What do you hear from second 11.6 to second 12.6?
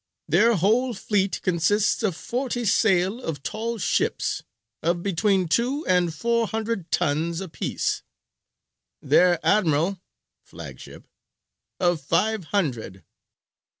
of five